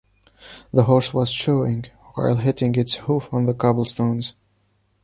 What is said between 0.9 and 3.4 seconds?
was chewing while hitting its hoof